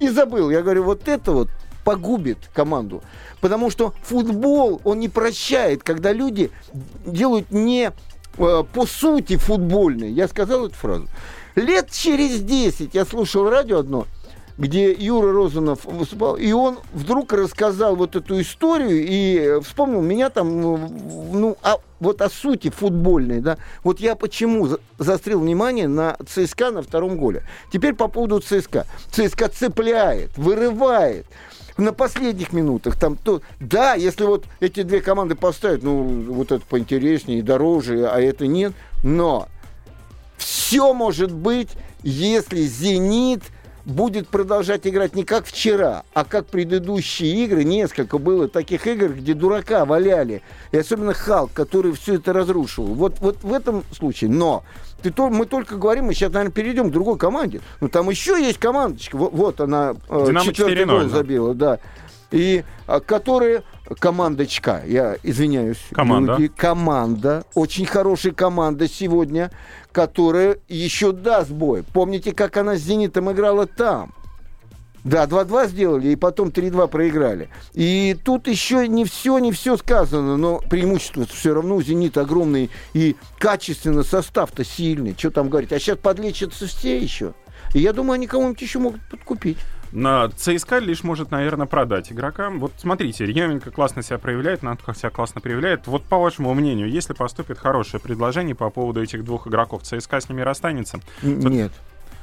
[0.00, 0.50] И забыл.
[0.50, 1.48] Я говорю, вот это вот
[1.86, 3.00] погубит команду.
[3.40, 6.50] Потому что футбол, он не прощает, когда люди
[7.06, 7.92] делают не
[8.38, 10.10] э, по сути футбольные.
[10.10, 11.06] Я сказал эту фразу.
[11.54, 14.08] Лет через 10 я слушал радио одно,
[14.58, 20.60] где Юра Розанов выступал, и он вдруг рассказал вот эту историю и вспомнил меня там,
[20.60, 20.76] ну,
[21.32, 23.58] ну а, вот о сути футбольной, да.
[23.84, 27.44] Вот я почему заострил внимание на ЦСКА на втором голе.
[27.72, 28.86] Теперь по поводу ЦСКА.
[29.12, 31.26] ЦСКА цепляет, вырывает,
[31.76, 32.98] на последних минутах.
[32.98, 38.20] Там, то, да, если вот эти две команды поставят, ну, вот это поинтереснее дороже, а
[38.20, 38.72] это нет.
[39.02, 39.48] Но
[40.36, 41.70] все может быть,
[42.02, 43.42] если «Зенит»
[43.86, 47.64] будет продолжать играть не как вчера, а как предыдущие игры.
[47.64, 50.42] Несколько было таких игр, где дурака валяли.
[50.72, 52.84] И особенно Халк, который все это разрушил.
[52.84, 54.30] Вот, вот в этом случае.
[54.30, 54.64] Но
[55.02, 57.60] ты то, мы только говорим, мы сейчас, наверное, перейдем к другой команде.
[57.80, 59.16] Ну, там еще есть командочка.
[59.16, 61.78] Вот, вот она э, четвертый гол забила, да.
[62.32, 63.62] И а, которые
[63.94, 66.36] командочка, я извиняюсь, команда.
[66.36, 69.50] люди, команда, очень хорошая команда сегодня,
[69.92, 71.84] которая еще даст бой.
[71.92, 74.12] Помните, как она с «Зенитом» играла там?
[75.04, 77.48] Да, 2-2 сделали, и потом 3-2 проиграли.
[77.74, 82.70] И тут еще не все, не все сказано, но преимущество все равно у «Зенита» огромный,
[82.92, 85.14] и качественно состав-то сильный.
[85.16, 85.72] Что там говорить?
[85.72, 87.34] А сейчас подлечатся все еще.
[87.72, 89.58] И я думаю, они кого-нибудь еще могут подкупить.
[89.96, 92.60] На ЦСКА лишь может, наверное, продать игрокам.
[92.60, 95.86] Вот смотрите, Еременко классно себя проявляет, Надко себя классно проявляет.
[95.86, 100.28] Вот по вашему мнению, если поступит хорошее предложение по поводу этих двух игроков, ЦСКА с
[100.28, 101.00] ними расстанется?
[101.22, 101.72] Нет.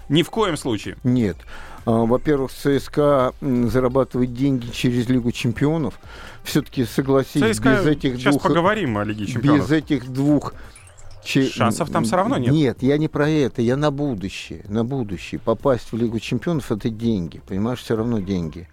[0.08, 0.98] Ни в коем случае.
[1.04, 1.38] Нет.
[1.86, 5.96] А, во-первых, ЦСКА зарабатывает деньги через Лигу чемпионов.
[6.44, 8.44] Все-таки согласись, ЦСКА без этих сейчас двух...
[8.44, 9.68] поговорим о Лиге чемпионов.
[9.68, 10.54] Без этих двух
[11.24, 11.48] Че...
[11.50, 12.52] Шансов там все равно нет.
[12.52, 14.64] Нет, я не про это, я на будущее.
[14.68, 15.40] На будущее.
[15.40, 17.42] Попасть в Лигу чемпионов это деньги.
[17.48, 18.68] Понимаешь, все равно деньги.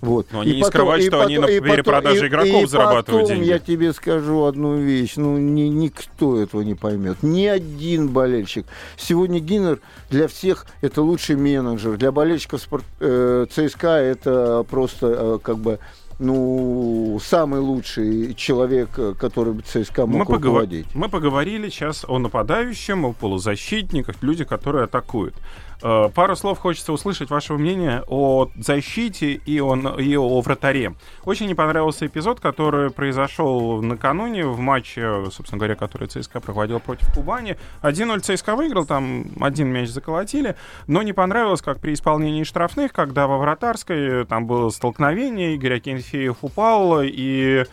[0.00, 0.28] Вот.
[0.32, 3.36] Но они и не потом, скрывают, что потом, они на перепродаже игроков и, зарабатывают потом
[3.36, 3.48] деньги.
[3.48, 5.14] я тебе скажу одну вещь.
[5.16, 7.22] Ну, ни, никто этого не поймет.
[7.22, 8.66] Ни один болельщик.
[8.96, 11.96] Сегодня Гиннер для всех это лучший менеджер.
[11.98, 15.78] Для болельщиков спорт, э, ЦСКА это просто э, как бы
[16.20, 20.86] ну, самый лучший человек, который бы ЦСКА мог мы руководить.
[20.86, 21.02] Поговор...
[21.02, 25.34] Мы поговорили сейчас о нападающем, о полузащитниках, люди, которые атакуют.
[25.82, 30.94] Э, пару слов хочется услышать вашего мнения о защите и о, и о вратаре.
[31.24, 37.12] Очень не понравился эпизод, который произошел накануне в матче, собственно говоря, который ЦСКА проводил против
[37.14, 37.56] Кубани.
[37.82, 43.26] 1-0 ЦСКА выиграл, там один мяч заколотили, но не понравилось, как при исполнении штрафных, когда
[43.26, 47.64] во вратарской там было столкновение, Игорь Акинфеев упал, и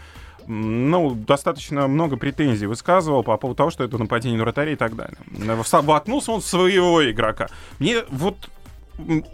[0.47, 4.95] ну, достаточно много претензий высказывал по поводу того, что это нападение на вратаря и так
[4.95, 5.17] далее.
[5.71, 7.47] Воткнулся он своего игрока.
[7.79, 8.49] Мне вот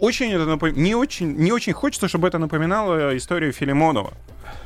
[0.00, 0.74] очень это напом...
[0.74, 4.12] не очень не очень хочется, чтобы это напоминало историю Филимонова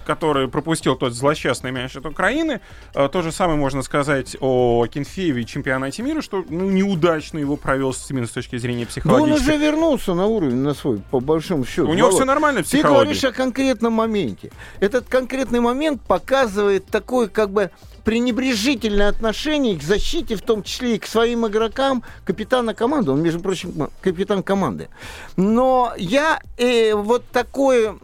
[0.06, 2.60] который пропустил тот злосчастный мяч от Украины.
[2.94, 7.94] А, то же самое можно сказать о Кенфееве чемпионате мира, что ну, неудачно его провел
[8.10, 9.22] именно с точки зрения психологии.
[9.22, 11.88] он уже вернулся на уровень на свой, по большому счету.
[11.88, 12.88] У него все нормально в психологии.
[12.88, 14.50] Ты говоришь о конкретном моменте.
[14.80, 17.70] Этот конкретный момент показывает такой как бы
[18.08, 23.10] пренебрежительное отношение к защите, в том числе и к своим игрокам, капитана команды.
[23.10, 24.88] Он, между прочим, капитан команды.
[25.36, 27.98] Но я э, вот такое,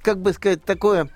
[0.00, 1.10] как бы сказать, такое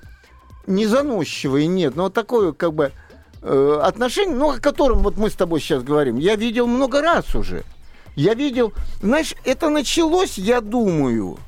[0.66, 2.92] не заносчивое, нет, но такое как бы
[3.40, 7.35] э, отношение, ну, о котором вот мы с тобой сейчас говорим, я видел много раз
[7.35, 7.64] уже.
[8.16, 11.38] Я видел, знаешь, это началось, я думаю,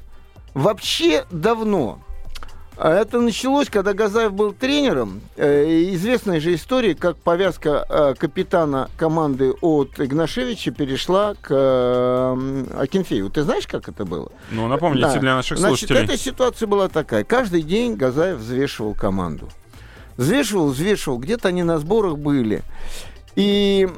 [0.55, 1.99] вообще давно.
[2.81, 5.21] А это началось, когда Газаев был тренером.
[5.37, 5.65] Э,
[5.95, 13.31] известная же история, как повязка э, капитана команды от Игнашевича перешла к э, Акинфееву.
[13.31, 14.31] Ты знаешь, как это было?
[14.53, 15.19] Ну, напомните да.
[15.19, 15.99] для наших слушателей.
[15.99, 17.25] Значит, эта ситуация была такая.
[17.25, 19.49] Каждый день Газаев взвешивал команду.
[20.17, 21.19] Взвешивал, взвешивал.
[21.19, 22.63] Где-то они на сборах были.
[23.37, 23.89] И,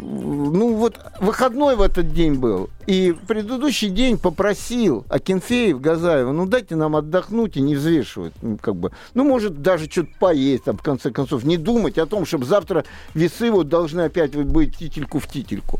[0.00, 2.70] ну вот, выходной в этот день был.
[2.86, 8.32] И предыдущий день попросил Акинфеев Газаева, ну дайте нам отдохнуть и не взвешивать.
[8.42, 11.44] Ну, как бы, ну, может, даже что-то поесть, там, в конце концов.
[11.44, 15.78] Не думать о том, чтобы завтра весы вот должны опять быть тительку в тительку.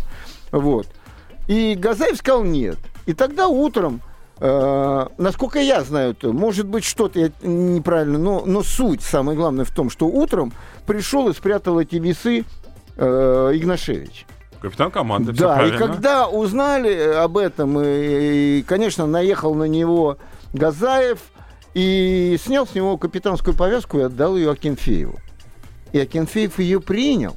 [0.53, 0.87] Вот.
[1.49, 2.77] И Газаев сказал нет.
[3.07, 4.01] И тогда утром
[4.39, 9.71] Э, насколько я знаю, то, может быть, что-то неправильно, но, но суть, самое главное, в
[9.71, 10.53] том, что утром
[10.87, 12.45] пришел и спрятал эти весы
[12.97, 14.27] э, Игнашевич.
[14.61, 15.33] Капитан команды.
[15.33, 20.19] Да, и когда узнали об этом, и, и, конечно, наехал на него
[20.53, 21.21] Газаев
[21.75, 25.19] и снял с него капитанскую повязку и отдал ее Акинфееву.
[25.93, 27.37] И Акинфеев ее принял.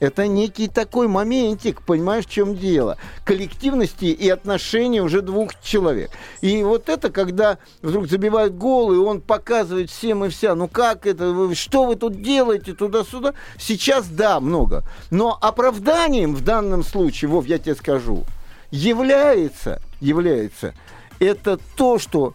[0.00, 2.96] Это некий такой моментик, понимаешь, в чем дело?
[3.24, 6.10] Коллективности и отношения уже двух человек.
[6.40, 11.06] И вот это, когда вдруг забивают гол, и он показывает всем и вся, ну как
[11.06, 13.34] это, что вы тут делаете туда-сюда?
[13.58, 14.84] Сейчас, да, много.
[15.10, 18.24] Но оправданием в данном случае, Вов, я тебе скажу,
[18.70, 20.74] является, является
[21.18, 22.34] это то, что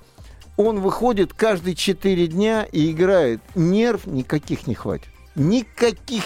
[0.56, 3.42] он выходит каждые четыре дня и играет.
[3.56, 5.08] Нерв никаких не хватит.
[5.34, 6.24] Никаких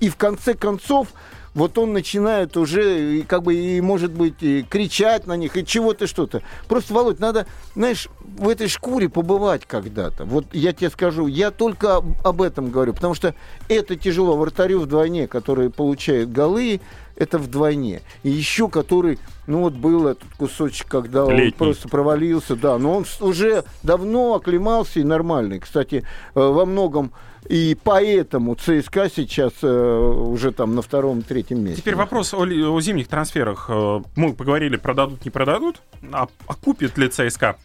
[0.00, 1.08] и в конце концов
[1.56, 6.06] вот он начинает уже, как бы, и, может быть, и кричать на них, и чего-то,
[6.06, 6.42] что-то.
[6.68, 10.26] Просто, Володь, надо, знаешь, в этой шкуре побывать когда-то.
[10.26, 13.34] Вот я тебе скажу, я только об этом говорю, потому что
[13.70, 14.36] это тяжело.
[14.36, 16.82] Вратарю вдвойне, который получает голы,
[17.16, 18.02] это вдвойне.
[18.22, 21.46] И еще который, ну вот был этот кусочек, когда Летний.
[21.46, 25.58] он просто провалился, да, но он уже давно оклемался и нормальный.
[25.58, 26.04] Кстати,
[26.34, 27.12] э, во многом
[27.48, 31.80] и поэтому ЦСКА сейчас э, уже там на втором-третьем месте.
[31.80, 33.66] Теперь вопрос о, о зимних трансферах.
[33.68, 35.82] Э, мы поговорили, продадут, не продадут.
[36.12, 37.56] А, а купит ли ЦСКА?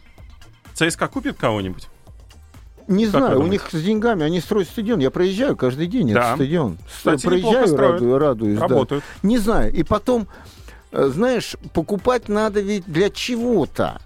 [0.74, 1.88] ЦСКА купит кого-нибудь?
[2.88, 5.00] Не как знаю, у них с деньгами, они строят стадион.
[5.00, 6.20] Я проезжаю каждый день да.
[6.20, 6.78] этот стадион.
[6.86, 8.58] Кстати, Проезжаю, раду, радуюсь.
[8.58, 9.04] Работают.
[9.22, 9.28] Да.
[9.28, 9.72] Не знаю.
[9.72, 10.28] И потом,
[10.90, 14.00] э, знаешь, покупать надо ведь для чего-то.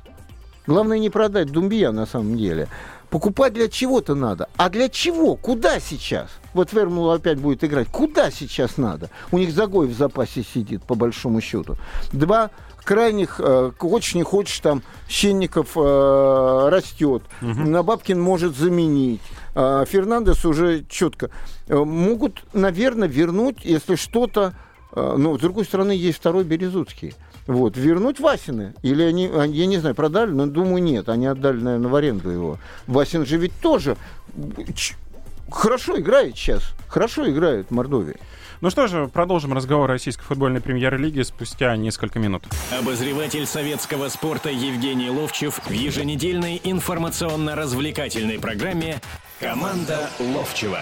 [0.67, 2.69] Главное не продать Думбия на самом деле.
[3.17, 4.51] Покупать для чего-то надо.
[4.59, 5.37] А для чего?
[5.37, 6.29] Куда сейчас?
[6.53, 7.89] Вот Вермул опять будет играть.
[7.91, 9.09] Куда сейчас надо?
[9.33, 11.77] У них Загой в запасе сидит, по большому счету.
[12.13, 12.51] Два
[12.85, 17.23] крайних, э, хочешь не хочешь, там, Щенников э, растет.
[17.41, 17.61] Угу.
[17.63, 19.23] Набабкин может заменить.
[19.55, 21.31] Э, Фернандес уже четко.
[21.69, 24.53] Э, могут, наверное, вернуть, если что-то...
[24.93, 27.15] Э, но, с другой стороны, есть второй Березуцкий.
[27.47, 28.75] Вот, вернуть Васины.
[28.83, 31.09] Или они, я не знаю, продали, но думаю, нет.
[31.09, 32.59] Они отдали, наверное, в аренду его.
[32.87, 33.97] Васин же ведь тоже
[35.51, 36.63] хорошо играет сейчас.
[36.89, 38.17] Хорошо играет в Мордовии.
[38.63, 42.45] Ну что же, продолжим разговор о российской футбольной премьер-лиге спустя несколько минут.
[42.77, 49.01] Обозреватель советского спорта Евгений Ловчев в еженедельной информационно-развлекательной программе
[49.41, 50.81] «Команда Ловчева».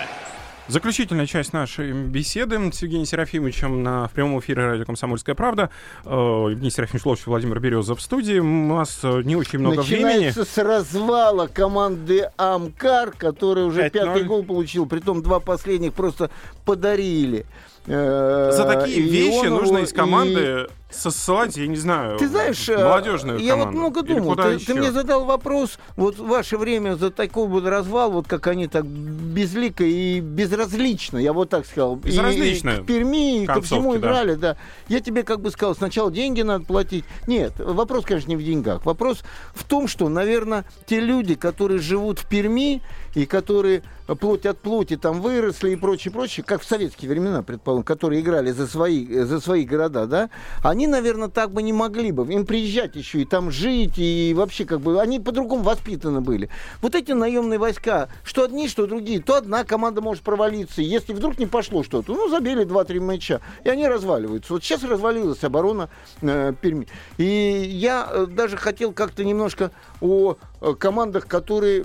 [0.66, 5.68] Заключительная часть нашей беседы с Евгением Серафимовичем на, в прямом эфире радио «Комсомольская правда».
[6.06, 8.38] Э, Евгений Серафимович Ловчев, Владимир Березов в студии.
[8.38, 10.46] У нас э, не очень много Начинается времени.
[10.54, 14.86] с развала команды «Амкар», который уже пятый гол получил.
[14.86, 16.30] Притом два последних просто
[16.64, 17.44] подарили.
[17.86, 23.38] Э, За такие вещи нужно из команды и ссылать, я не знаю, ты знаешь, молодежную
[23.38, 23.72] Я команду.
[23.72, 24.36] вот много думал.
[24.36, 28.66] Ты, ты мне задал вопрос, вот ваше время за такой вот развал, вот как они
[28.66, 31.96] так безлико и безразлично, я вот так сказал.
[31.96, 32.70] Безразлично.
[32.70, 34.54] И, и к Перми, и ко всему играли, да.
[34.54, 34.58] да.
[34.88, 37.04] Я тебе как бы сказал, сначала деньги надо платить.
[37.26, 38.84] Нет, вопрос, конечно, не в деньгах.
[38.84, 39.22] Вопрос
[39.54, 42.82] в том, что, наверное, те люди, которые живут в Перми
[43.14, 43.82] и которые
[44.20, 48.50] плоть от плоти там выросли и прочее, прочее, как в советские времена, предположим, которые играли
[48.50, 50.30] за свои, за свои города, да,
[50.62, 52.30] они они, наверное, так бы не могли бы.
[52.32, 56.50] Им приезжать еще и там жить, и вообще как бы они по-другому воспитаны были.
[56.82, 60.82] Вот эти наемные войска, что одни, что другие, то одна команда может провалиться.
[60.82, 64.52] Если вдруг не пошло что-то, ну, забили 2-3 мяча, и они разваливаются.
[64.52, 65.88] Вот сейчас развалилась оборона
[66.20, 66.86] э, Перми.
[67.16, 69.70] И я э, даже хотел как-то немножко
[70.00, 71.84] о э, командах, которые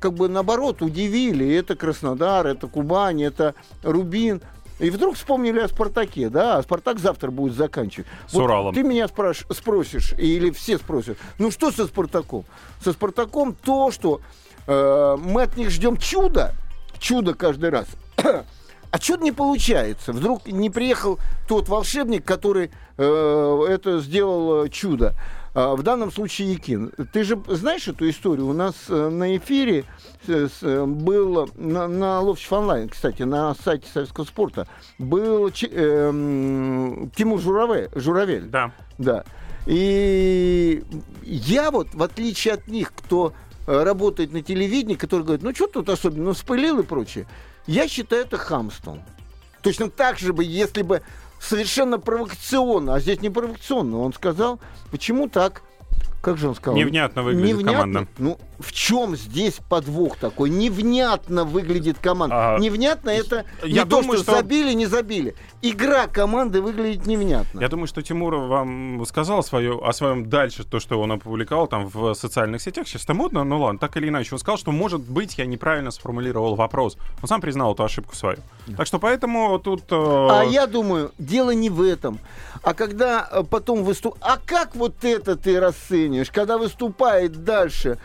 [0.00, 1.52] как бы наоборот удивили.
[1.54, 4.40] Это Краснодар, это Кубань, это Рубин.
[4.78, 8.06] И вдруг вспомнили о «Спартаке», да, а «Спартак» завтра будет заканчивать.
[8.28, 8.74] С вот Уралом.
[8.74, 12.44] Ты меня спраш- спросишь, или все спросят, ну что со «Спартаком»?
[12.82, 14.20] Со «Спартаком» то, что
[14.66, 16.52] э, мы от них ждем чудо,
[16.98, 17.86] чудо каждый раз,
[18.16, 20.12] а чудо не получается.
[20.12, 25.14] Вдруг не приехал тот волшебник, который э, это сделал э, чудо.
[25.56, 26.92] А, в данном случае Якин.
[27.14, 28.46] Ты же знаешь эту историю?
[28.46, 29.86] У нас э, на эфире
[30.28, 35.52] э, был на, на Ловчев онлайн, кстати, на сайте Советского спорта, был э,
[37.16, 37.88] Тимур Журавель.
[37.94, 38.48] Журавель.
[38.48, 38.70] Да.
[38.98, 39.24] Да.
[39.64, 40.82] И
[41.22, 43.32] я вот, в отличие от них, кто
[43.66, 47.26] э, работает на телевидении, который говорит, ну что тут особенно, ну вспылил и прочее,
[47.66, 49.02] я считаю это хамством.
[49.62, 51.00] Точно так же бы, если бы
[51.40, 55.62] совершенно провокационно, а здесь не провокационно, он сказал, почему так?
[56.26, 56.76] Как же он сказал?
[56.76, 57.72] Невнятно выглядит Невнятно?
[57.72, 58.08] команда.
[58.18, 60.50] Ну, в чем здесь подвох такой?
[60.50, 62.56] Невнятно выглядит команда.
[62.56, 65.36] А, Невнятно это я не думаю, то, что, что забили, не забили.
[65.62, 67.60] Игра команды выглядит невнятно.
[67.60, 71.86] Я думаю, что Тимур вам сказал свое, о своем дальше, то, что он опубликовал там
[71.86, 72.88] в социальных сетях.
[72.88, 74.30] Сейчас это модно, но ладно, так или иначе.
[74.32, 76.98] Он сказал, что, может быть, я неправильно сформулировал вопрос.
[77.22, 78.38] Он сам признал эту ошибку свою.
[78.76, 79.84] Так что поэтому тут...
[79.90, 80.28] Э...
[80.30, 82.18] А я думаю, дело не в этом.
[82.62, 84.16] А когда э, потом выступ...
[84.20, 85.60] А как вот это ты
[86.16, 86.30] расцениваешь?
[86.30, 87.98] Когда выступает дальше,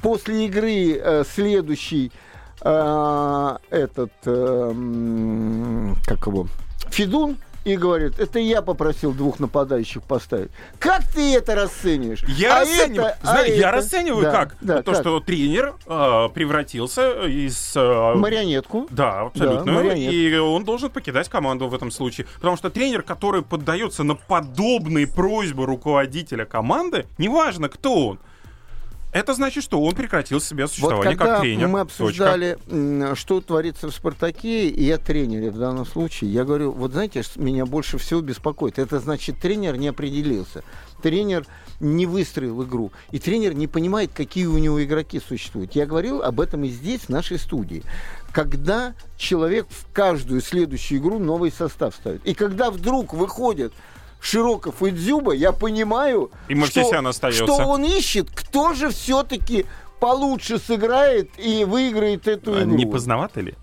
[0.00, 2.12] после игры э, следующий
[2.60, 4.12] э, этот...
[4.24, 6.46] Э, как его?
[6.90, 10.50] Федун, и говорит, это я попросил двух нападающих поставить.
[10.78, 12.24] Как ты это расцениваешь?
[12.28, 13.76] Я а расцениваю, это, знаешь, а я это...
[13.76, 14.56] расцениваю да, как?
[14.60, 15.00] Да, то, как?
[15.00, 17.72] что тренер э, превратился из...
[17.76, 18.86] Э, марионетку.
[18.90, 19.82] Да, абсолютно.
[19.82, 22.26] Да, и он должен покидать команду в этом случае.
[22.36, 28.18] Потому что тренер, который поддается на подобные просьбы руководителя команды, неважно, кто он,
[29.12, 31.68] это значит, что он прекратил себе существование вот как тренер.
[31.68, 33.14] мы обсуждали, Точка.
[33.14, 37.66] что творится в «Спартаке», и я тренере в данном случае, я говорю, вот знаете, меня
[37.66, 38.78] больше всего беспокоит.
[38.78, 40.64] Это значит, тренер не определился.
[41.02, 41.46] Тренер
[41.80, 42.92] не выстроил игру.
[43.10, 45.72] И тренер не понимает, какие у него игроки существуют.
[45.72, 47.82] Я говорил об этом и здесь, в нашей студии.
[48.32, 52.24] Когда человек в каждую следующую игру новый состав ставит.
[52.24, 53.74] И когда вдруг выходят
[54.22, 59.66] Широков и Дзюба, я понимаю, и что, что он ищет, кто же все-таки
[59.98, 62.76] получше сыграет и выиграет эту а игру.
[62.76, 63.54] Не поздновато ли?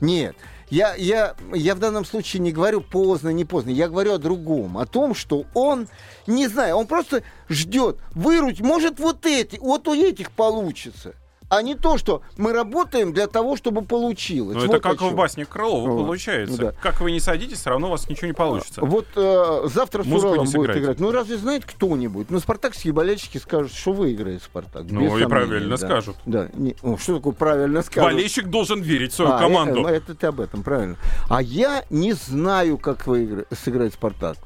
[0.00, 0.36] Нет.
[0.70, 3.68] Я, я, я в данном случае не говорю поздно, не поздно.
[3.68, 4.78] Я говорю о другом.
[4.78, 5.86] О том, что он,
[6.26, 7.98] не знаю, он просто ждет.
[8.12, 11.14] Выруть, может, вот эти, вот у этих получится
[11.48, 14.54] а не то, что мы работаем для того, чтобы получилось.
[14.54, 16.02] Ну, вот это как в басне Крылова вот.
[16.02, 16.58] получается.
[16.58, 16.72] Да.
[16.72, 18.80] Как вы не садитесь, все равно у вас ничего не получится.
[18.84, 21.00] Вот э, завтра с Уралом будет играть.
[21.00, 22.30] Ну, разве знает кто-нибудь?
[22.30, 24.84] Ну, спартакские болельщики скажут, что выиграет Спартак.
[24.90, 25.86] Ну, и сомнений, правильно да.
[25.86, 26.16] скажут.
[26.26, 26.48] Да.
[26.54, 28.12] Не, ну, что такое правильно скажут?
[28.12, 29.82] Болельщик должен верить в свою а, команду.
[29.82, 30.96] Это, это ты об этом, правильно.
[31.28, 34.36] А я не знаю, как выиграть, сыграть Спартак.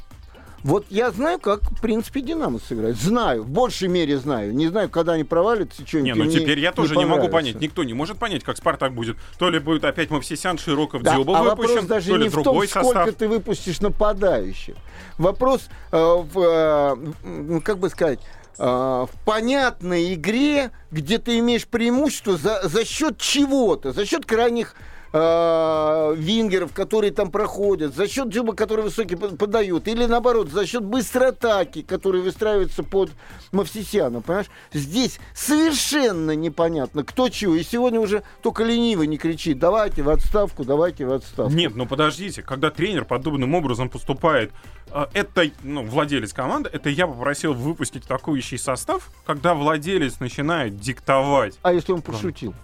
[0.63, 2.97] Вот я знаю, как, в принципе, Динамо сыграет.
[2.97, 4.55] Знаю, в большей мере знаю.
[4.55, 6.19] Не знаю, когда они провалятся, что-нибудь.
[6.19, 7.61] Не, ну теперь я тоже не, не могу понять.
[7.61, 9.17] Никто не может понять, как Спартак будет.
[9.39, 12.31] То ли будет опять Мавсисян, Широков, да, Дзюба а выпущен, вопрос даже то ли не
[12.31, 13.03] другой в том, состав.
[13.03, 14.75] сколько ты выпустишь нападающих.
[15.17, 18.21] Вопрос, э, в, э, как бы сказать,
[18.59, 24.75] э, в понятной игре, где ты имеешь преимущество за, за счет чего-то, за счет крайних
[25.13, 30.85] э, вингеров, которые там проходят, за счет Джуба, который высокий подают, или наоборот, за счет
[30.85, 33.11] быстрой атаки, которые выстраиваются под
[33.53, 34.47] Мавсисяна, понимаешь?
[34.73, 37.55] Здесь совершенно непонятно, кто чего.
[37.55, 41.53] И сегодня уже только ленивый не кричит, давайте в отставку, давайте в отставку.
[41.53, 44.53] Нет, ну подождите, когда тренер подобным образом поступает,
[44.91, 51.59] э, это, ну, владелец команды, это я попросил выпустить атакующий состав, когда владелец начинает диктовать.
[51.63, 52.55] А если он пошутил?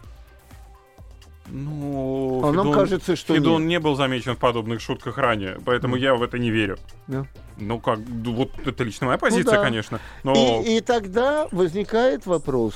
[1.48, 3.68] Ну, а Федон, нам кажется, что Федон нет.
[3.68, 6.00] не был замечен в подобных шутках ранее, поэтому mm.
[6.00, 6.78] я в это не верю.
[7.08, 7.26] Yeah.
[7.58, 9.62] Ну, как, вот это лично моя позиция, ну, да.
[9.62, 10.00] конечно.
[10.24, 10.34] Но...
[10.34, 12.74] И, и тогда возникает вопрос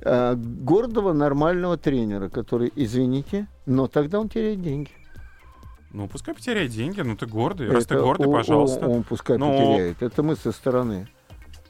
[0.00, 4.90] э, гордого нормального тренера, который, извините, но тогда он теряет деньги.
[5.92, 7.66] Ну, пускай потеряет деньги, ну ты гордый.
[7.66, 8.86] Это Раз ты гордый, пожалуйста.
[8.86, 9.50] Он, он пускай но...
[9.50, 10.02] потеряет.
[10.02, 11.08] Это мы со стороны.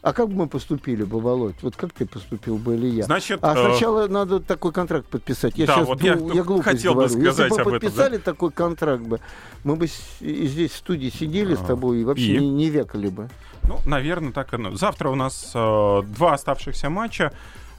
[0.05, 1.55] А как бы мы поступили бы, Володь?
[1.63, 3.05] Вот как ты поступил бы или я?
[3.05, 4.09] Значит, а сначала э...
[4.09, 5.57] надо такой контракт подписать.
[5.57, 7.09] Я да, сейчас вот я, я хотел говорю.
[7.09, 8.33] бы сказать Если бы подписали этом, да?
[8.33, 9.21] такой контракт бы,
[9.65, 9.89] мы бы
[10.21, 12.39] здесь в студии сидели а, с тобой и вообще и?
[12.39, 13.31] Не, не векали бы.
[13.67, 14.77] Ну, наверное, так и...
[14.77, 17.33] Завтра у нас э, два оставшихся матча.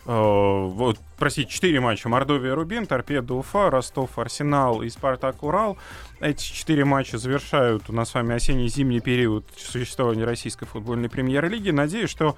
[0.06, 2.08] Э, вот, простите, четыре матча.
[2.10, 5.78] Мордовия, Рубин, Торпедо, Уфа, Ростов, Арсенал и Спартак, Урал.
[6.20, 11.72] Эти четыре матча завершают у нас с вами осенне-зимний период существования российской футбольной премьер-лиги.
[11.72, 12.38] Надеюсь, что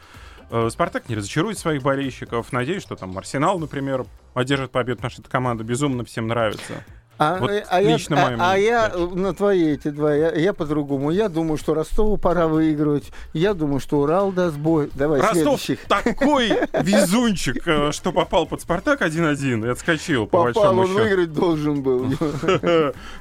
[0.50, 2.52] э, Спартак не разочарует своих болельщиков.
[2.54, 5.02] Надеюсь, что там Арсенал, например, одержит победу.
[5.04, 6.84] Наша эта команда безумно всем нравится.
[7.18, 11.10] А, вот а, лично я, а, а я на твои эти два, я, я по-другому.
[11.10, 13.12] Я думаю, что Ростову пора выигрывать.
[13.34, 14.90] Я думаю, что Урал даст бой.
[14.94, 15.88] Давай Ростов следующих.
[15.88, 16.50] такой
[16.84, 20.28] везунчик, э, что попал под Спартак 1-1 и отскочил.
[20.28, 21.00] Попал, по он счету.
[21.00, 22.08] выиграть должен был.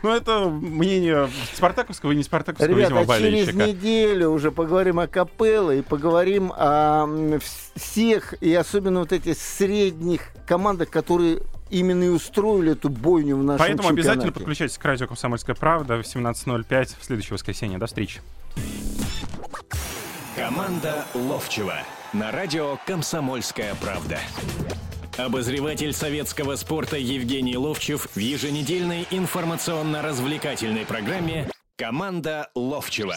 [0.03, 3.53] Ну, это мнение спартаковского и не спартаковского, видимо, болельщика.
[3.53, 7.39] через неделю уже поговорим о Капелло и поговорим о
[7.75, 11.41] всех, и особенно вот этих средних командах, которые
[11.71, 14.01] именно и устроили эту бойню в нашем Поэтому чемпионате.
[14.01, 17.79] обязательно подключайтесь к радио «Комсомольская правда» в 17.05 в следующее воскресенье.
[17.79, 18.21] До встречи.
[20.37, 21.79] Команда Ловчева
[22.13, 24.19] на радио «Комсомольская правда».
[25.17, 33.15] Обозреватель советского спорта Евгений Ловчев в еженедельной информационно-развлекательной программе «Команда Ловчева».